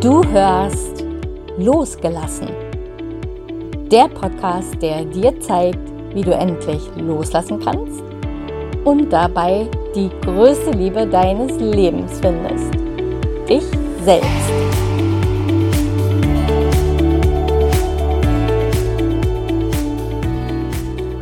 Du 0.00 0.24
hörst 0.24 1.04
Losgelassen. 1.58 2.48
Der 3.92 4.08
Podcast, 4.08 4.80
der 4.80 5.04
dir 5.04 5.38
zeigt, 5.40 5.92
wie 6.14 6.22
du 6.22 6.32
endlich 6.32 6.80
loslassen 6.96 7.60
kannst 7.62 8.02
und 8.86 9.10
dabei 9.10 9.68
die 9.94 10.08
größte 10.22 10.70
Liebe 10.70 11.06
deines 11.06 11.54
Lebens 11.60 12.18
findest. 12.18 12.72
Dich 13.46 13.64
selbst. 14.02 14.50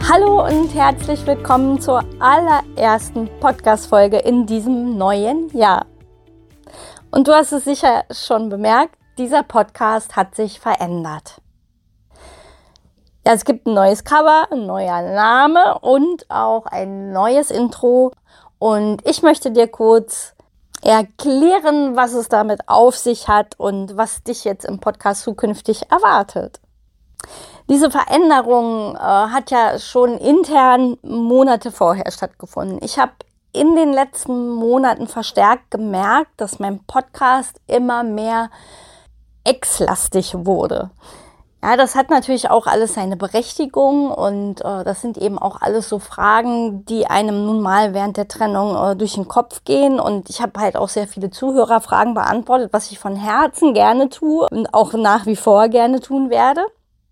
Hallo 0.09 0.47
und 0.47 0.73
herzlich 0.73 1.27
willkommen 1.27 1.81
zur 1.81 2.05
allerersten 2.21 3.29
Podcast-Folge 3.41 4.19
in 4.19 4.47
diesem 4.47 4.97
neuen 4.97 5.49
Jahr. 5.53 5.85
Und 7.11 7.27
du 7.27 7.33
hast 7.33 7.53
es 7.53 7.65
sicher 7.65 8.05
schon 8.11 8.49
bemerkt, 8.49 8.97
dieser 9.17 9.43
Podcast 9.43 10.15
hat 10.15 10.35
sich 10.35 10.61
verändert. 10.61 11.41
Ja, 13.27 13.33
es 13.33 13.45
gibt 13.45 13.67
ein 13.67 13.75
neues 13.75 14.05
Cover, 14.05 14.47
ein 14.51 14.67
neuer 14.67 15.03
Name 15.03 15.79
und 15.81 16.31
auch 16.31 16.67
ein 16.67 17.13
neues 17.13 17.51
Intro. 17.51 18.13
Und 18.59 19.07
ich 19.09 19.23
möchte 19.23 19.51
dir 19.51 19.69
kurz 19.69 20.35
erklären, 20.83 21.97
was 21.97 22.13
es 22.13 22.29
damit 22.29 22.69
auf 22.69 22.97
sich 22.97 23.27
hat 23.29 23.59
und 23.59 23.97
was 23.97 24.23
dich 24.23 24.45
jetzt 24.45 24.65
im 24.65 24.79
Podcast 24.79 25.23
zukünftig 25.23 25.91
erwartet. 25.91 26.61
Diese 27.69 27.91
Veränderung 27.91 28.95
äh, 28.97 28.99
hat 28.99 29.51
ja 29.51 29.79
schon 29.79 30.17
intern 30.19 30.97
Monate 31.03 31.73
vorher 31.73 32.11
stattgefunden. 32.11 32.79
Ich 32.83 32.99
habe 32.99 33.13
in 33.53 33.77
den 33.77 33.93
letzten 33.93 34.51
Monaten 34.51 35.07
verstärkt 35.07 35.71
gemerkt, 35.71 36.33
dass 36.37 36.59
mein 36.59 36.85
Podcast 36.85 37.61
immer 37.67 38.03
mehr 38.03 38.51
ex-lastig 39.45 40.35
wurde. 40.35 40.91
Ja, 41.61 41.77
das 41.77 41.97
hat 41.97 42.09
natürlich 42.09 42.51
auch 42.51 42.69
alles 42.69 42.95
seine 42.95 43.17
Berechtigung 43.17 44.13
und 44.13 44.61
äh, 44.61 44.85
das 44.85 45.01
sind 45.01 45.19
eben 45.19 45.39
auch 45.39 45.61
alles 45.61 45.89
so 45.89 45.99
Fragen, 45.99 46.85
die 46.85 47.07
einem 47.09 47.47
nun 47.47 47.61
mal 47.61 47.95
während 47.95 48.17
der 48.17 48.29
Trennung 48.29 48.77
äh, 48.77 48.95
durch 48.95 49.15
den 49.15 49.27
Kopf 49.27 49.65
gehen. 49.65 49.99
Und 49.99 50.31
ich 50.31 50.41
habe 50.41 50.61
halt 50.61 50.77
auch 50.77 50.89
sehr 50.89 51.09
viele 51.09 51.31
Zuhörerfragen 51.31 52.15
beantwortet, 52.15 52.73
was 52.73 52.93
ich 52.93 53.01
von 53.01 53.17
Herzen 53.17 53.75
gerne 53.75 54.09
tue 54.09 54.47
und 54.49 54.73
auch 54.73 54.93
nach 54.93 55.27
wie 55.27 55.35
vor 55.35 55.69
gerne 55.69 55.99
tun 55.99 56.31
werde. 56.31 56.65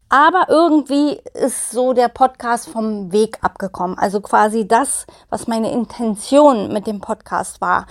Aber 0.08 0.46
irgendwie 0.48 1.20
ist 1.34 1.72
so 1.72 1.92
der 1.92 2.08
Podcast 2.08 2.68
vom 2.68 3.10
Weg 3.10 3.38
abgekommen. 3.42 3.98
Also 3.98 4.20
quasi 4.20 4.66
das, 4.66 5.06
was 5.30 5.48
meine 5.48 5.72
Intention 5.72 6.72
mit 6.72 6.86
dem 6.86 7.00
Podcast 7.00 7.60
war, 7.60 7.86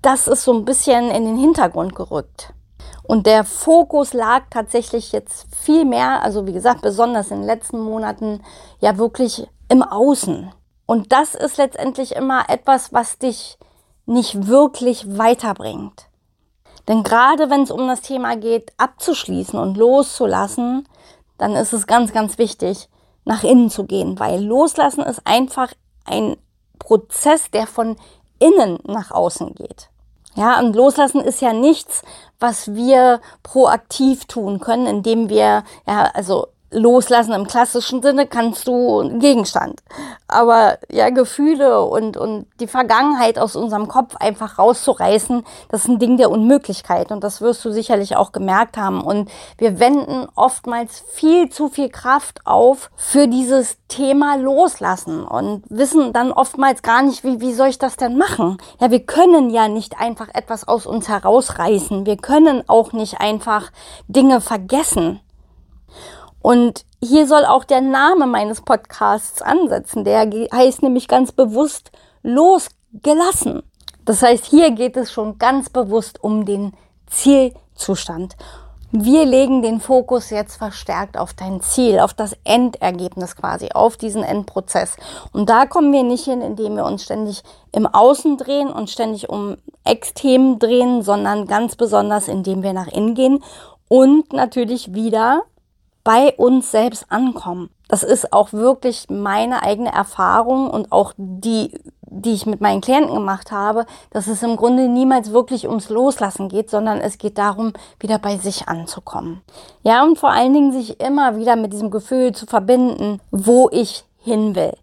das 0.00 0.26
ist 0.26 0.44
so 0.44 0.54
ein 0.54 0.64
bisschen 0.64 1.10
in 1.10 1.26
den 1.26 1.36
Hintergrund 1.36 1.94
gerückt. 1.94 2.54
Und 3.02 3.26
der 3.26 3.44
Fokus 3.44 4.14
lag 4.14 4.44
tatsächlich 4.50 5.12
jetzt 5.12 5.54
viel 5.54 5.84
mehr, 5.84 6.22
also 6.22 6.46
wie 6.46 6.52
gesagt, 6.52 6.80
besonders 6.80 7.30
in 7.30 7.38
den 7.38 7.46
letzten 7.46 7.80
Monaten, 7.80 8.42
ja 8.78 8.96
wirklich 8.96 9.46
im 9.68 9.82
Außen. 9.82 10.52
Und 10.86 11.12
das 11.12 11.34
ist 11.34 11.58
letztendlich 11.58 12.16
immer 12.16 12.48
etwas, 12.48 12.92
was 12.92 13.18
dich 13.18 13.58
nicht 14.06 14.46
wirklich 14.46 15.18
weiterbringt. 15.18 16.06
Denn 16.88 17.02
gerade 17.02 17.50
wenn 17.50 17.62
es 17.62 17.70
um 17.70 17.86
das 17.86 18.00
Thema 18.00 18.36
geht, 18.36 18.72
abzuschließen 18.78 19.58
und 19.58 19.76
loszulassen, 19.76 20.88
dann 21.40 21.56
ist 21.56 21.72
es 21.72 21.86
ganz, 21.86 22.12
ganz 22.12 22.36
wichtig, 22.36 22.88
nach 23.24 23.44
innen 23.44 23.70
zu 23.70 23.84
gehen, 23.84 24.18
weil 24.18 24.44
loslassen 24.44 25.02
ist 25.02 25.22
einfach 25.24 25.72
ein 26.04 26.36
Prozess, 26.78 27.50
der 27.50 27.66
von 27.66 27.96
innen 28.38 28.78
nach 28.84 29.10
außen 29.10 29.54
geht. 29.54 29.88
Ja, 30.34 30.60
und 30.60 30.76
loslassen 30.76 31.20
ist 31.20 31.40
ja 31.40 31.52
nichts, 31.52 32.02
was 32.38 32.74
wir 32.74 33.20
proaktiv 33.42 34.26
tun 34.26 34.60
können, 34.60 34.86
indem 34.86 35.28
wir, 35.28 35.64
ja, 35.86 36.10
also 36.14 36.48
loslassen 36.70 37.32
im 37.32 37.46
klassischen 37.46 38.02
Sinne 38.02 38.26
kannst 38.26 38.68
du 38.68 39.18
Gegenstand. 39.18 39.80
Aber 40.28 40.78
ja, 40.90 41.10
Gefühle 41.10 41.82
und, 41.82 42.16
und 42.16 42.46
die 42.60 42.66
Vergangenheit 42.66 43.38
aus 43.38 43.56
unserem 43.56 43.88
Kopf 43.88 44.16
einfach 44.16 44.58
rauszureißen, 44.58 45.44
das 45.68 45.82
ist 45.82 45.88
ein 45.88 45.98
Ding 45.98 46.16
der 46.16 46.30
Unmöglichkeit. 46.30 47.10
Und 47.10 47.24
das 47.24 47.40
wirst 47.40 47.64
du 47.64 47.70
sicherlich 47.70 48.16
auch 48.16 48.32
gemerkt 48.32 48.76
haben. 48.76 49.02
Und 49.02 49.30
wir 49.58 49.80
wenden 49.80 50.28
oftmals 50.36 51.02
viel 51.12 51.50
zu 51.50 51.68
viel 51.68 51.88
Kraft 51.88 52.46
auf 52.46 52.90
für 52.96 53.26
dieses 53.26 53.76
Thema 53.88 54.36
loslassen 54.36 55.24
und 55.24 55.64
wissen 55.68 56.12
dann 56.12 56.30
oftmals 56.30 56.82
gar 56.82 57.02
nicht, 57.02 57.24
wie, 57.24 57.40
wie 57.40 57.52
soll 57.52 57.68
ich 57.68 57.78
das 57.78 57.96
denn 57.96 58.16
machen? 58.16 58.58
Ja, 58.78 58.90
wir 58.90 59.04
können 59.04 59.50
ja 59.50 59.66
nicht 59.66 59.98
einfach 59.98 60.28
etwas 60.32 60.68
aus 60.68 60.86
uns 60.86 61.08
herausreißen. 61.08 62.06
Wir 62.06 62.16
können 62.16 62.62
auch 62.68 62.92
nicht 62.92 63.20
einfach 63.20 63.72
Dinge 64.06 64.40
vergessen. 64.40 65.20
Und 66.42 66.84
hier 67.02 67.26
soll 67.26 67.44
auch 67.44 67.64
der 67.64 67.80
Name 67.80 68.26
meines 68.26 68.60
Podcasts 68.62 69.42
ansetzen. 69.42 70.04
Der 70.04 70.20
heißt 70.52 70.82
nämlich 70.82 71.08
ganz 71.08 71.32
bewusst 71.32 71.90
losgelassen. 72.22 73.62
Das 74.04 74.22
heißt, 74.22 74.46
hier 74.46 74.70
geht 74.70 74.96
es 74.96 75.12
schon 75.12 75.38
ganz 75.38 75.70
bewusst 75.70 76.22
um 76.22 76.44
den 76.44 76.72
Zielzustand. 77.06 78.36
Wir 78.92 79.24
legen 79.24 79.62
den 79.62 79.78
Fokus 79.78 80.30
jetzt 80.30 80.56
verstärkt 80.56 81.16
auf 81.16 81.32
dein 81.32 81.60
Ziel, 81.60 82.00
auf 82.00 82.12
das 82.12 82.34
Endergebnis 82.42 83.36
quasi, 83.36 83.68
auf 83.72 83.96
diesen 83.96 84.24
Endprozess. 84.24 84.96
Und 85.32 85.48
da 85.48 85.66
kommen 85.66 85.92
wir 85.92 86.02
nicht 86.02 86.24
hin, 86.24 86.40
indem 86.40 86.74
wir 86.74 86.84
uns 86.84 87.04
ständig 87.04 87.44
im 87.70 87.86
Außen 87.86 88.36
drehen 88.36 88.68
und 88.68 88.90
ständig 88.90 89.28
um 89.28 89.58
Ex-Themen 89.84 90.58
drehen, 90.58 91.02
sondern 91.02 91.46
ganz 91.46 91.76
besonders, 91.76 92.26
indem 92.26 92.64
wir 92.64 92.72
nach 92.72 92.88
innen 92.88 93.14
gehen 93.14 93.44
und 93.86 94.32
natürlich 94.32 94.92
wieder 94.92 95.44
bei 96.04 96.34
uns 96.36 96.70
selbst 96.70 97.06
ankommen. 97.10 97.70
Das 97.88 98.02
ist 98.02 98.32
auch 98.32 98.52
wirklich 98.52 99.06
meine 99.10 99.62
eigene 99.62 99.92
Erfahrung 99.92 100.70
und 100.70 100.92
auch 100.92 101.12
die, 101.16 101.78
die 102.02 102.32
ich 102.32 102.46
mit 102.46 102.60
meinen 102.60 102.80
Klienten 102.80 103.14
gemacht 103.14 103.50
habe, 103.50 103.84
dass 104.10 104.28
es 104.28 104.42
im 104.42 104.56
Grunde 104.56 104.88
niemals 104.88 105.32
wirklich 105.32 105.66
ums 105.66 105.88
Loslassen 105.88 106.48
geht, 106.48 106.70
sondern 106.70 106.98
es 106.98 107.18
geht 107.18 107.36
darum, 107.36 107.72
wieder 107.98 108.18
bei 108.18 108.36
sich 108.36 108.68
anzukommen. 108.68 109.42
Ja, 109.82 110.04
und 110.04 110.18
vor 110.18 110.30
allen 110.30 110.54
Dingen 110.54 110.72
sich 110.72 111.00
immer 111.00 111.36
wieder 111.36 111.56
mit 111.56 111.72
diesem 111.72 111.90
Gefühl 111.90 112.32
zu 112.32 112.46
verbinden, 112.46 113.20
wo 113.30 113.68
ich 113.72 114.04
hin 114.18 114.54
will. 114.54 114.74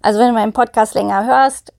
Also 0.00 0.20
wenn 0.20 0.28
du 0.28 0.34
meinen 0.34 0.52
Podcast 0.52 0.94
länger 0.94 1.26
hörst, 1.26 1.72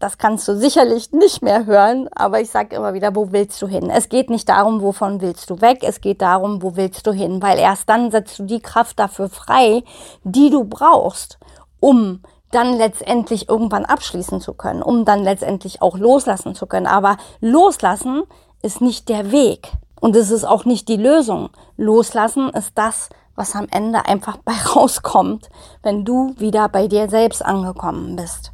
das 0.00 0.16
kannst 0.16 0.48
du 0.48 0.56
sicherlich 0.56 1.12
nicht 1.12 1.42
mehr 1.42 1.66
hören, 1.66 2.08
aber 2.14 2.40
ich 2.40 2.50
sage 2.50 2.74
immer 2.74 2.94
wieder, 2.94 3.14
wo 3.14 3.32
willst 3.32 3.60
du 3.60 3.68
hin? 3.68 3.90
Es 3.90 4.08
geht 4.08 4.30
nicht 4.30 4.48
darum, 4.48 4.80
wovon 4.80 5.20
willst 5.20 5.50
du 5.50 5.60
weg, 5.60 5.80
es 5.82 6.00
geht 6.00 6.22
darum, 6.22 6.62
wo 6.62 6.74
willst 6.74 7.06
du 7.06 7.12
hin, 7.12 7.42
weil 7.42 7.58
erst 7.58 7.88
dann 7.88 8.10
setzt 8.10 8.38
du 8.38 8.44
die 8.44 8.60
Kraft 8.60 8.98
dafür 8.98 9.28
frei, 9.28 9.84
die 10.24 10.48
du 10.48 10.64
brauchst, 10.64 11.38
um 11.80 12.22
dann 12.50 12.78
letztendlich 12.78 13.48
irgendwann 13.48 13.84
abschließen 13.84 14.40
zu 14.40 14.54
können, 14.54 14.82
um 14.82 15.04
dann 15.04 15.22
letztendlich 15.22 15.82
auch 15.82 15.96
loslassen 15.98 16.54
zu 16.54 16.66
können. 16.66 16.86
Aber 16.86 17.18
loslassen 17.40 18.22
ist 18.62 18.80
nicht 18.80 19.08
der 19.08 19.30
Weg 19.30 19.70
und 20.00 20.16
es 20.16 20.30
ist 20.30 20.44
auch 20.44 20.64
nicht 20.64 20.88
die 20.88 20.96
Lösung. 20.96 21.50
Loslassen 21.76 22.48
ist 22.48 22.72
das, 22.74 23.10
was 23.34 23.54
am 23.54 23.66
Ende 23.70 24.06
einfach 24.06 24.36
bei 24.44 24.54
rauskommt, 24.74 25.50
wenn 25.82 26.06
du 26.06 26.34
wieder 26.38 26.70
bei 26.70 26.88
dir 26.88 27.10
selbst 27.10 27.44
angekommen 27.44 28.16
bist. 28.16 28.52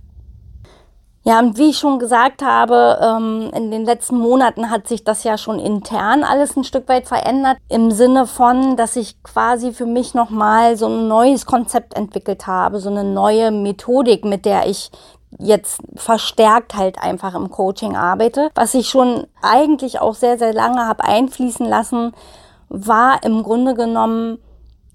Ja, 1.29 1.41
und 1.41 1.59
wie 1.59 1.71
ich 1.71 1.79
schon 1.79 1.99
gesagt 1.99 2.41
habe, 2.41 3.01
ähm, 3.03 3.51
in 3.53 3.73
den 3.73 3.85
letzten 3.85 4.17
Monaten 4.17 4.71
hat 4.71 4.87
sich 4.87 5.03
das 5.03 5.25
ja 5.25 5.37
schon 5.37 5.59
intern 5.59 6.23
alles 6.23 6.57
ein 6.57 6.63
Stück 6.63 6.89
weit 6.89 7.09
verändert, 7.09 7.57
im 7.69 7.91
Sinne 7.91 8.29
von, 8.29 8.77
dass 8.77 8.95
ich 8.95 9.21
quasi 9.25 9.73
für 9.73 9.87
mich 9.87 10.15
nochmal 10.15 10.77
so 10.77 10.87
ein 10.87 11.09
neues 11.09 11.45
Konzept 11.45 11.95
entwickelt 11.95 12.47
habe, 12.47 12.79
so 12.79 12.91
eine 12.91 13.03
neue 13.03 13.51
Methodik, 13.51 14.25
mit 14.25 14.45
der 14.45 14.69
ich 14.69 14.93
jetzt 15.37 15.81
verstärkt 15.97 16.77
halt 16.77 17.03
einfach 17.03 17.35
im 17.35 17.51
Coaching 17.51 17.97
arbeite. 17.97 18.51
Was 18.55 18.75
ich 18.75 18.89
schon 18.89 19.27
eigentlich 19.43 20.01
auch 20.01 20.15
sehr, 20.15 20.39
sehr 20.39 20.53
lange 20.53 20.87
habe 20.87 21.03
einfließen 21.03 21.67
lassen, 21.67 22.13
war 22.69 23.25
im 23.25 23.43
Grunde 23.43 23.75
genommen 23.75 24.39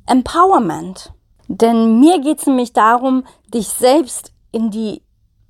Empowerment. 0.08 1.12
Denn 1.50 2.00
mir 2.00 2.22
geht 2.22 2.40
es 2.40 2.48
nämlich 2.48 2.72
darum, 2.72 3.26
dich 3.54 3.68
selbst 3.68 4.32
in 4.54 4.72
die 4.72 5.02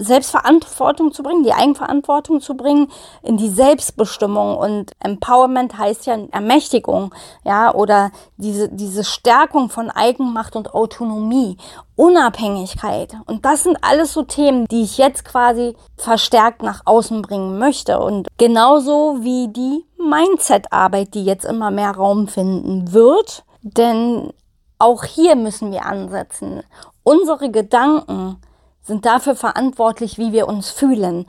Selbstverantwortung 0.04 1.12
zu 1.12 1.24
bringen, 1.24 1.44
die 1.44 1.54
Eigenverantwortung 1.54 2.42
zu 2.42 2.56
bringen, 2.56 2.92
in 3.22 3.38
die 3.38 3.50
Selbstbestimmung 3.50 4.58
und 4.58 4.92
Empowerment 5.00 5.78
heißt 5.78 6.06
ja 6.06 6.18
Ermächtigung, 6.32 7.14
ja, 7.44 7.74
oder 7.74 8.12
diese, 8.38 8.70
diese 8.70 9.04
Stärkung 9.04 9.70
von 9.70 9.90
Eigenmacht 9.90 10.56
und 10.56 10.74
Autonomie, 10.74 11.58
Unabhängigkeit. 11.96 13.16
Und 13.28 13.46
das 13.46 13.64
sind 13.64 13.78
alles 13.82 14.14
so 14.14 14.24
Themen, 14.24 14.66
die 14.66 14.84
ich 14.84 14.98
jetzt 14.98 15.24
quasi 15.24 15.76
verstärkt 15.98 16.64
nach 16.64 16.82
außen 16.86 17.22
bringen 17.22 17.60
möchte 17.60 18.00
und 18.00 18.28
genauso 18.38 19.18
wie 19.22 19.48
die 19.50 19.86
Mindset-Arbeit, 20.00 21.14
die 21.14 21.24
jetzt 21.24 21.46
immer 21.46 21.70
mehr 21.70 21.92
Raum 21.92 22.28
finden 22.28 22.92
wird, 22.92 23.44
denn 23.62 24.34
auch 24.80 25.04
hier 25.04 25.36
müssen 25.36 25.72
wir 25.72 25.86
ansetzen. 25.86 26.64
Unsere 27.04 27.52
Gedanken, 27.52 28.42
sind 28.82 29.06
dafür 29.06 29.36
verantwortlich, 29.36 30.18
wie 30.18 30.32
wir 30.32 30.48
uns 30.48 30.70
fühlen 30.70 31.26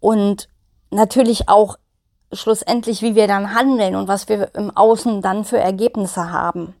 und 0.00 0.48
natürlich 0.90 1.48
auch 1.48 1.76
schlussendlich, 2.32 3.02
wie 3.02 3.14
wir 3.14 3.26
dann 3.26 3.54
handeln 3.54 3.94
und 3.94 4.08
was 4.08 4.28
wir 4.28 4.54
im 4.54 4.74
Außen 4.74 5.22
dann 5.22 5.44
für 5.44 5.58
Ergebnisse 5.58 6.32
haben. 6.32 6.74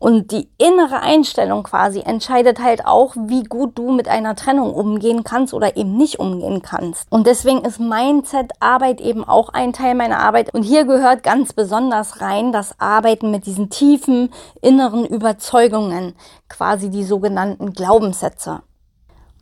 Und 0.00 0.32
die 0.32 0.48
innere 0.56 1.02
Einstellung 1.02 1.62
quasi 1.62 2.00
entscheidet 2.00 2.58
halt 2.58 2.86
auch, 2.86 3.14
wie 3.16 3.42
gut 3.42 3.76
du 3.76 3.90
mit 3.92 4.08
einer 4.08 4.34
Trennung 4.34 4.72
umgehen 4.72 5.24
kannst 5.24 5.52
oder 5.52 5.76
eben 5.76 5.98
nicht 5.98 6.18
umgehen 6.18 6.62
kannst. 6.62 7.06
Und 7.12 7.26
deswegen 7.26 7.60
ist 7.66 7.80
Mindset-Arbeit 7.80 9.02
eben 9.02 9.24
auch 9.28 9.50
ein 9.50 9.74
Teil 9.74 9.94
meiner 9.94 10.18
Arbeit. 10.18 10.54
Und 10.54 10.62
hier 10.62 10.86
gehört 10.86 11.22
ganz 11.22 11.52
besonders 11.52 12.22
rein 12.22 12.50
das 12.50 12.80
Arbeiten 12.80 13.30
mit 13.30 13.44
diesen 13.44 13.68
tiefen 13.68 14.30
inneren 14.62 15.04
Überzeugungen, 15.04 16.14
quasi 16.48 16.88
die 16.88 17.04
sogenannten 17.04 17.74
Glaubenssätze. 17.74 18.62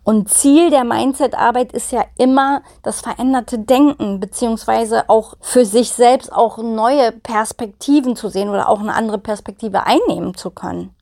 Und 0.08 0.30
Ziel 0.30 0.70
der 0.70 0.84
Mindset-Arbeit 0.84 1.72
ist 1.72 1.92
ja 1.92 2.02
immer 2.16 2.62
das 2.82 3.02
veränderte 3.02 3.58
Denken, 3.58 4.20
beziehungsweise 4.20 5.06
auch 5.10 5.34
für 5.42 5.66
sich 5.66 5.90
selbst 5.90 6.32
auch 6.32 6.56
neue 6.56 7.12
Perspektiven 7.12 8.16
zu 8.16 8.30
sehen 8.30 8.48
oder 8.48 8.70
auch 8.70 8.80
eine 8.80 8.94
andere 8.94 9.18
Perspektive 9.18 9.84
einnehmen 9.84 10.34
zu 10.34 10.48
können. 10.50 10.94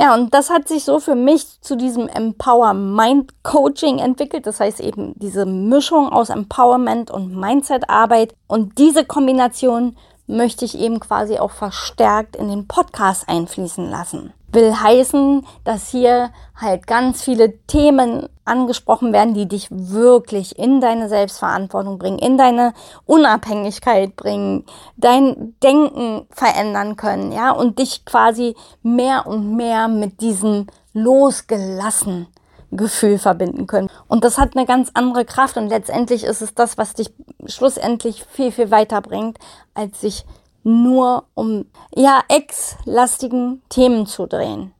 Ja, 0.00 0.14
und 0.14 0.32
das 0.32 0.48
hat 0.48 0.66
sich 0.66 0.84
so 0.84 0.98
für 0.98 1.14
mich 1.14 1.60
zu 1.60 1.76
diesem 1.76 2.08
Empower 2.08 2.72
Mind 2.72 3.34
Coaching 3.42 3.98
entwickelt. 3.98 4.46
Das 4.46 4.60
heißt 4.60 4.80
eben 4.80 5.12
diese 5.16 5.44
Mischung 5.44 6.08
aus 6.08 6.30
Empowerment 6.30 7.10
und 7.10 7.36
Mindset-Arbeit. 7.36 8.34
Und 8.46 8.78
diese 8.78 9.04
Kombination 9.04 9.94
möchte 10.28 10.64
ich 10.64 10.78
eben 10.78 11.00
quasi 11.00 11.38
auch 11.38 11.50
verstärkt 11.50 12.36
in 12.36 12.48
den 12.48 12.68
Podcast 12.68 13.28
einfließen 13.28 13.90
lassen. 13.90 14.32
Will 14.50 14.74
heißen, 14.74 15.44
dass 15.64 15.88
hier 15.88 16.30
halt 16.56 16.86
ganz 16.86 17.22
viele 17.22 17.58
Themen 17.66 18.28
angesprochen 18.44 19.12
werden, 19.12 19.34
die 19.34 19.46
dich 19.46 19.68
wirklich 19.70 20.58
in 20.58 20.80
deine 20.80 21.08
Selbstverantwortung 21.08 21.98
bringen, 21.98 22.18
in 22.18 22.38
deine 22.38 22.72
Unabhängigkeit 23.04 24.16
bringen, 24.16 24.64
dein 24.96 25.54
Denken 25.62 26.26
verändern 26.30 26.96
können, 26.96 27.32
ja, 27.32 27.50
und 27.50 27.78
dich 27.78 28.06
quasi 28.06 28.54
mehr 28.82 29.26
und 29.26 29.56
mehr 29.56 29.88
mit 29.88 30.20
diesem 30.22 30.66
losgelassen 30.94 32.28
Gefühl 32.70 33.18
verbinden 33.18 33.66
können. 33.66 33.90
Und 34.08 34.24
das 34.24 34.38
hat 34.38 34.56
eine 34.56 34.66
ganz 34.66 34.90
andere 34.94 35.24
Kraft 35.24 35.56
und 35.56 35.68
letztendlich 35.68 36.24
ist 36.24 36.42
es 36.42 36.54
das, 36.54 36.78
was 36.78 36.94
dich 36.94 37.10
schlussendlich 37.46 38.24
viel, 38.24 38.52
viel 38.52 38.70
weiter 38.70 39.00
bringt, 39.00 39.38
als 39.74 40.00
sich 40.00 40.24
nur 40.64 41.24
um 41.34 41.66
ja 41.94 42.22
ex-lastigen 42.28 43.62
Themen 43.68 44.06
zu 44.06 44.26
drehen. 44.26 44.74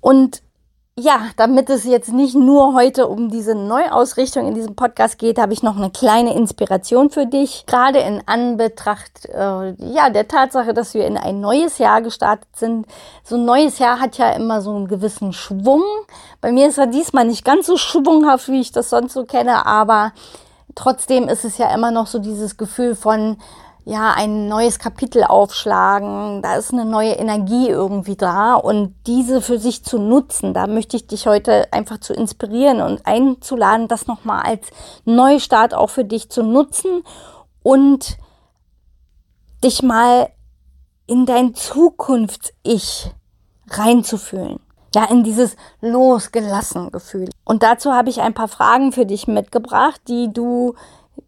Und 0.00 0.42
ja, 0.98 1.28
damit 1.36 1.70
es 1.70 1.84
jetzt 1.84 2.12
nicht 2.12 2.34
nur 2.34 2.74
heute 2.74 3.06
um 3.06 3.30
diese 3.30 3.54
Neuausrichtung 3.54 4.48
in 4.48 4.54
diesem 4.54 4.74
Podcast 4.74 5.16
geht, 5.18 5.38
habe 5.38 5.52
ich 5.52 5.62
noch 5.62 5.76
eine 5.76 5.90
kleine 5.90 6.34
Inspiration 6.34 7.10
für 7.10 7.24
dich. 7.24 7.64
Gerade 7.66 8.00
in 8.00 8.20
Anbetracht 8.26 9.26
äh, 9.26 9.74
ja, 9.78 10.10
der 10.10 10.26
Tatsache, 10.26 10.74
dass 10.74 10.94
wir 10.94 11.06
in 11.06 11.16
ein 11.16 11.40
neues 11.40 11.78
Jahr 11.78 12.02
gestartet 12.02 12.48
sind. 12.56 12.86
So 13.22 13.36
ein 13.36 13.44
neues 13.44 13.78
Jahr 13.78 14.00
hat 14.00 14.18
ja 14.18 14.30
immer 14.30 14.60
so 14.60 14.74
einen 14.74 14.88
gewissen 14.88 15.32
Schwung. 15.32 15.84
Bei 16.40 16.50
mir 16.50 16.66
ist 16.66 16.78
er 16.78 16.88
diesmal 16.88 17.26
nicht 17.26 17.44
ganz 17.44 17.66
so 17.66 17.76
schwunghaft, 17.76 18.48
wie 18.48 18.60
ich 18.60 18.72
das 18.72 18.90
sonst 18.90 19.12
so 19.12 19.24
kenne, 19.24 19.66
aber 19.66 20.12
trotzdem 20.74 21.28
ist 21.28 21.44
es 21.44 21.58
ja 21.58 21.72
immer 21.72 21.92
noch 21.92 22.08
so 22.08 22.18
dieses 22.18 22.56
Gefühl 22.56 22.96
von, 22.96 23.36
ja, 23.88 24.12
ein 24.12 24.48
neues 24.48 24.78
Kapitel 24.78 25.24
aufschlagen. 25.24 26.42
Da 26.42 26.56
ist 26.56 26.74
eine 26.74 26.84
neue 26.84 27.12
Energie 27.12 27.70
irgendwie 27.70 28.16
da 28.16 28.54
und 28.54 28.94
diese 29.06 29.40
für 29.40 29.58
sich 29.58 29.82
zu 29.82 29.98
nutzen, 29.98 30.52
da 30.52 30.66
möchte 30.66 30.98
ich 30.98 31.06
dich 31.06 31.26
heute 31.26 31.72
einfach 31.72 31.98
zu 31.98 32.12
inspirieren 32.12 32.82
und 32.82 33.06
einzuladen, 33.06 33.88
das 33.88 34.06
nochmal 34.06 34.42
als 34.42 34.66
Neustart 35.06 35.72
auch 35.72 35.88
für 35.88 36.04
dich 36.04 36.28
zu 36.28 36.42
nutzen 36.42 37.02
und 37.62 38.18
dich 39.64 39.82
mal 39.82 40.28
in 41.06 41.24
dein 41.24 41.54
Zukunfts-Ich 41.54 43.10
reinzufühlen. 43.70 44.60
Ja, 44.94 45.04
in 45.04 45.24
dieses 45.24 45.56
losgelassen 45.80 46.90
Gefühl. 46.90 47.30
Und 47.44 47.62
dazu 47.62 47.92
habe 47.92 48.10
ich 48.10 48.20
ein 48.20 48.34
paar 48.34 48.48
Fragen 48.48 48.92
für 48.92 49.06
dich 49.06 49.26
mitgebracht, 49.28 50.00
die 50.08 50.30
du 50.32 50.74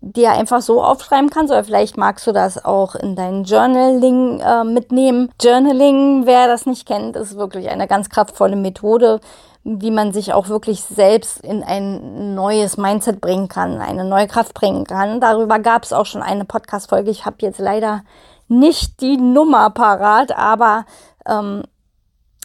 dir 0.01 0.33
einfach 0.33 0.63
so 0.63 0.83
aufschreiben 0.83 1.31
kannst 1.31 1.53
oder 1.53 1.65
vielleicht 1.65 1.97
magst 1.97 2.27
du 2.27 2.33
das 2.33 2.65
auch 2.65 2.95
in 2.95 3.17
dein 3.17 3.45
Journaling 3.45 4.41
äh, 4.41 4.65
mitnehmen. 4.65 5.31
Journaling, 5.41 6.27
wer 6.27 6.47
das 6.47 6.67
nicht 6.67 6.87
kennt, 6.87 7.17
ist 7.17 7.37
wirklich 7.37 7.69
eine 7.69 7.87
ganz 7.87 8.09
kraftvolle 8.09 8.57
Methode, 8.57 9.21
wie 9.65 9.91
man 9.91 10.13
sich 10.13 10.33
auch 10.33 10.49
wirklich 10.49 10.83
selbst 10.83 11.41
in 11.41 11.63
ein 11.63 12.35
neues 12.35 12.77
Mindset 12.77 13.21
bringen 13.21 13.49
kann, 13.49 13.81
eine 13.81 14.05
neue 14.05 14.27
Kraft 14.27 14.55
bringen 14.55 14.85
kann. 14.85 15.21
Darüber 15.21 15.59
gab 15.59 15.85
es 15.85 15.93
auch 15.93 16.07
schon 16.07 16.23
eine 16.23 16.45
Podcast-Folge. 16.45 17.11
Ich 17.11 17.27
habe 17.27 17.37
jetzt 17.41 17.59
leider 17.59 18.03
nicht 18.49 19.01
die 19.01 19.17
Nummer 19.17 19.71
parat, 19.71 20.33
aber 20.33 20.87
ähm, 21.27 21.63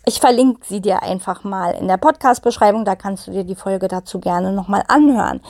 ich 0.05 0.19
verlinke 0.19 0.61
sie 0.65 0.81
dir 0.81 1.01
einfach 1.01 1.43
mal 1.43 1.71
in 1.71 1.87
der 1.87 1.97
Podcast-Beschreibung. 1.97 2.85
Da 2.85 2.95
kannst 2.95 3.27
du 3.27 3.31
dir 3.31 3.43
die 3.43 3.55
Folge 3.55 3.87
dazu 3.87 4.19
gerne 4.19 4.51
nochmal 4.51 4.83
anhören. 4.87 5.41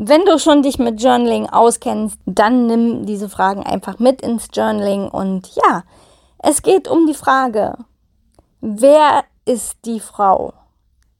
Wenn 0.00 0.24
du 0.24 0.38
schon 0.38 0.62
dich 0.62 0.78
mit 0.78 1.02
Journaling 1.02 1.48
auskennst, 1.48 2.20
dann 2.24 2.68
nimm 2.68 3.04
diese 3.04 3.28
Fragen 3.28 3.64
einfach 3.64 3.98
mit 3.98 4.22
ins 4.22 4.46
Journaling 4.52 5.08
und 5.08 5.52
ja, 5.56 5.82
es 6.38 6.62
geht 6.62 6.86
um 6.86 7.08
die 7.08 7.14
Frage, 7.14 7.76
wer 8.60 9.24
ist 9.44 9.78
die 9.86 9.98
Frau, 9.98 10.52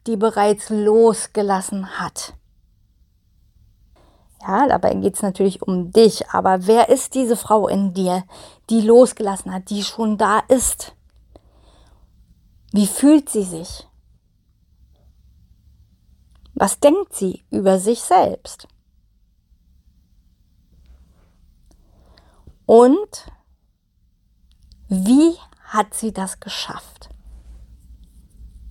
die 0.07 0.17
bereits 0.17 0.71
losgelassen 0.71 1.99
hat? 1.99 2.35
Ja, 4.47 4.69
dabei 4.69 4.95
geht 4.95 5.17
es 5.17 5.23
natürlich 5.23 5.61
um 5.61 5.91
dich, 5.91 6.31
aber 6.31 6.69
wer 6.69 6.89
ist 6.89 7.17
diese 7.17 7.35
Frau 7.35 7.67
in 7.67 7.95
dir, 7.95 8.23
die 8.71 8.83
losgelassen 8.83 9.53
hat, 9.53 9.71
die 9.71 9.83
schon 9.83 10.19
da 10.19 10.39
ist? 10.47 10.95
Wie 12.71 12.87
fühlt 12.87 13.29
sie 13.29 13.43
sich? 13.43 13.88
Was 16.61 16.81
denkt 16.81 17.15
sie 17.15 17.45
über 17.51 17.79
sich 17.79 18.01
selbst? 18.01 18.67
Und 22.67 23.27
wie 24.89 25.37
hat 25.63 25.95
sie 25.95 26.13
das 26.13 26.41
geschafft? 26.41 27.11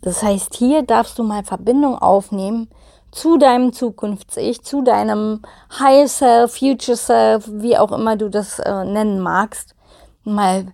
Das 0.02 0.22
heißt, 0.22 0.54
hier 0.56 0.84
darfst 0.84 1.18
du 1.18 1.24
mal 1.24 1.46
Verbindung 1.46 1.98
aufnehmen 1.98 2.70
zu 3.12 3.38
deinem 3.38 3.72
Zukunfts-Ich, 3.72 4.66
zu 4.66 4.82
deinem 4.82 5.42
Higher 5.80 6.10
Self, 6.10 6.58
Future 6.58 6.98
Self, 6.98 7.50
wie 7.50 7.78
auch 7.78 7.94
immer 7.94 8.18
du 8.18 8.30
das 8.30 8.60
äh, 8.60 8.84
nennen 8.84 9.22
magst. 9.22 9.76
Mal 10.26 10.74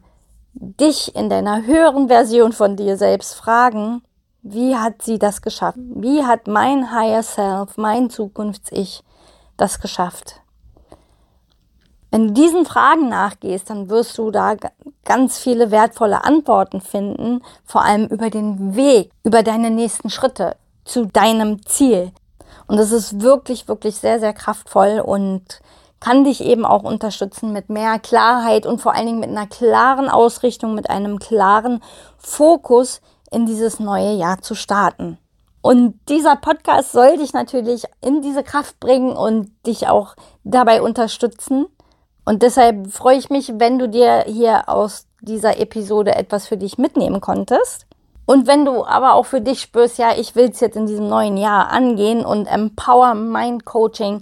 dich 0.54 1.16
in 1.16 1.30
deiner 1.30 1.64
höheren 1.64 2.08
Version 2.08 2.54
von 2.54 2.76
dir 2.76 2.98
selbst 2.98 3.36
fragen, 3.36 4.02
wie 4.44 4.76
hat 4.76 5.02
sie 5.02 5.18
das 5.18 5.42
geschafft? 5.42 5.78
Wie 5.78 6.24
hat 6.24 6.48
mein 6.48 6.92
Higher 6.92 7.24
Self, 7.24 7.78
mein 7.78 8.10
Zukunfts-Ich 8.10 9.02
das 9.56 9.80
geschafft? 9.80 10.42
Wenn 12.12 12.28
du 12.28 12.34
diesen 12.34 12.66
Fragen 12.66 13.10
nachgehst, 13.10 13.70
dann 13.70 13.90
wirst 13.90 14.18
du 14.18 14.30
da 14.30 14.56
ganz 15.06 15.40
viele 15.40 15.72
wertvolle 15.72 16.26
Antworten 16.26 16.82
finden, 16.82 17.42
vor 17.66 17.84
allem 17.84 18.06
über 18.08 18.30
den 18.30 18.76
Weg, 18.76 19.12
über 19.24 19.44
deine 19.44 19.72
nächsten 19.72 20.10
Schritte 20.10 20.58
zu 20.84 21.06
deinem 21.06 21.66
Ziel. 21.66 22.12
Und 22.68 22.78
das 22.78 22.92
ist 22.92 23.22
wirklich, 23.22 23.68
wirklich 23.68 23.96
sehr, 23.96 24.20
sehr 24.20 24.34
kraftvoll 24.34 25.02
und 25.04 25.62
kann 26.00 26.26
dich 26.26 26.44
eben 26.44 26.66
auch 26.66 26.84
unterstützen 26.84 27.54
mit 27.54 27.70
mehr 27.70 27.98
Klarheit 27.98 28.66
und 28.66 28.82
vor 28.82 28.94
allen 28.94 29.06
Dingen 29.06 29.20
mit 29.22 29.30
einer 29.30 29.48
klaren 29.48 30.10
Ausrichtung, 30.10 30.76
mit 30.76 30.90
einem 30.90 31.18
klaren 31.18 31.82
Fokus 32.18 33.02
in 33.34 33.46
dieses 33.46 33.80
neue 33.80 34.14
Jahr 34.14 34.42
zu 34.42 34.56
starten. 34.56 35.18
Und 35.62 35.98
dieser 36.10 36.36
Podcast 36.36 36.92
soll 36.92 37.18
dich 37.18 37.34
natürlich 37.34 37.86
in 38.02 38.22
diese 38.22 38.44
Kraft 38.44 38.80
bringen 38.80 39.16
und 39.16 39.50
dich 39.66 39.88
auch 39.88 40.16
dabei 40.44 40.82
unterstützen. 40.82 41.68
Und 42.26 42.42
deshalb 42.42 42.92
freue 42.92 43.18
ich 43.18 43.30
mich, 43.30 43.54
wenn 43.58 43.80
du 43.80 43.88
dir 43.88 44.26
hier 44.28 44.68
aus 44.68 45.08
dieser 45.22 45.60
Episode 45.60 46.16
etwas 46.16 46.48
für 46.48 46.58
dich 46.58 46.78
mitnehmen 46.78 47.22
konntest. 47.22 47.86
Und 48.26 48.48
wenn 48.48 48.66
du 48.66 48.86
aber 48.86 49.14
auch 49.14 49.26
für 49.26 49.42
dich 49.42 49.62
spürst, 49.62 49.98
ja, 49.98 50.12
ich 50.18 50.36
will 50.36 50.50
es 50.50 50.60
jetzt 50.60 50.78
in 50.78 50.86
diesem 50.86 51.10
neuen 51.10 51.38
Jahr 51.38 51.70
angehen 51.70 52.26
und 52.26 52.46
Empower 52.46 53.16
Mind 53.16 53.66
Coaching, 53.66 54.22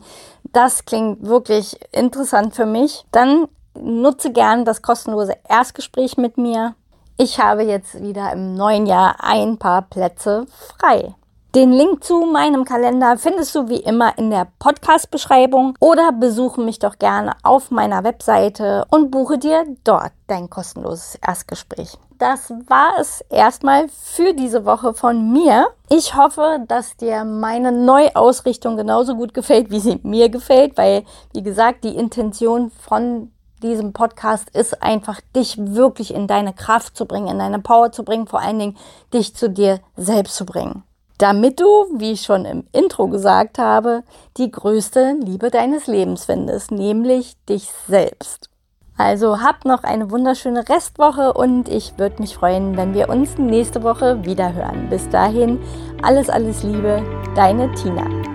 das 0.53 0.85
klingt 0.85 1.25
wirklich 1.25 1.79
interessant 1.91 2.55
für 2.55 2.65
mich, 2.65 3.05
dann 3.11 3.47
nutze 3.73 4.31
gern 4.31 4.65
das 4.65 4.81
kostenlose 4.81 5.35
Erstgespräch 5.47 6.17
mit 6.17 6.37
mir. 6.37 6.75
Ich 7.23 7.39
habe 7.39 7.61
jetzt 7.61 8.01
wieder 8.01 8.33
im 8.33 8.55
neuen 8.55 8.87
Jahr 8.87 9.17
ein 9.19 9.59
paar 9.59 9.83
Plätze 9.83 10.47
frei. 10.79 11.13
Den 11.53 11.71
Link 11.71 12.03
zu 12.03 12.21
meinem 12.21 12.65
Kalender 12.65 13.15
findest 13.15 13.53
du 13.53 13.69
wie 13.69 13.75
immer 13.81 14.17
in 14.17 14.31
der 14.31 14.47
Podcast-Beschreibung 14.57 15.75
oder 15.79 16.13
besuche 16.13 16.61
mich 16.61 16.79
doch 16.79 16.97
gerne 16.97 17.33
auf 17.43 17.69
meiner 17.69 18.03
Webseite 18.03 18.85
und 18.89 19.11
buche 19.11 19.37
dir 19.37 19.65
dort 19.83 20.13
dein 20.25 20.49
kostenloses 20.49 21.19
Erstgespräch. 21.23 21.95
Das 22.17 22.51
war 22.65 22.93
es 22.99 23.21
erstmal 23.29 23.87
für 23.89 24.33
diese 24.33 24.65
Woche 24.65 24.95
von 24.95 25.31
mir. 25.31 25.67
Ich 25.89 26.15
hoffe, 26.15 26.65
dass 26.67 26.97
dir 26.97 27.23
meine 27.23 27.71
Neuausrichtung 27.71 28.77
genauso 28.77 29.15
gut 29.15 29.35
gefällt, 29.35 29.69
wie 29.69 29.79
sie 29.79 29.99
mir 30.01 30.29
gefällt, 30.29 30.75
weil, 30.75 31.03
wie 31.33 31.43
gesagt, 31.43 31.83
die 31.83 31.95
Intention 31.95 32.71
von 32.71 33.31
diesem 33.61 33.93
Podcast 33.93 34.49
ist 34.51 34.81
einfach, 34.83 35.21
dich 35.35 35.57
wirklich 35.57 36.13
in 36.13 36.27
deine 36.27 36.53
Kraft 36.53 36.97
zu 36.97 37.05
bringen, 37.05 37.27
in 37.27 37.39
deine 37.39 37.59
Power 37.59 37.91
zu 37.91 38.03
bringen, 38.03 38.27
vor 38.27 38.41
allen 38.41 38.59
Dingen 38.59 38.77
dich 39.13 39.35
zu 39.35 39.49
dir 39.49 39.79
selbst 39.95 40.35
zu 40.35 40.45
bringen. 40.45 40.83
Damit 41.17 41.59
du, 41.59 41.65
wie 41.95 42.13
ich 42.13 42.23
schon 42.23 42.45
im 42.45 42.63
Intro 42.71 43.07
gesagt 43.07 43.59
habe, 43.59 44.03
die 44.37 44.49
größte 44.49 45.17
Liebe 45.23 45.51
deines 45.51 45.85
Lebens 45.85 46.25
findest, 46.25 46.71
nämlich 46.71 47.35
dich 47.45 47.69
selbst. 47.87 48.49
Also 48.97 49.41
habt 49.41 49.65
noch 49.65 49.83
eine 49.83 50.11
wunderschöne 50.11 50.67
Restwoche 50.67 51.33
und 51.33 51.69
ich 51.69 51.97
würde 51.97 52.21
mich 52.21 52.35
freuen, 52.35 52.77
wenn 52.77 52.93
wir 52.93 53.09
uns 53.09 53.37
nächste 53.37 53.83
Woche 53.83 54.23
wieder 54.25 54.53
hören. 54.53 54.89
Bis 54.89 55.09
dahin, 55.09 55.59
alles, 56.03 56.29
alles 56.29 56.63
Liebe, 56.63 57.03
deine 57.35 57.71
Tina. 57.73 58.30